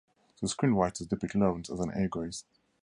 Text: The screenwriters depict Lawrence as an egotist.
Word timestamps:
The 0.41 0.47
screenwriters 0.47 1.07
depict 1.09 1.35
Lawrence 1.35 1.69
as 1.69 1.79
an 1.79 1.91
egotist. 1.95 2.47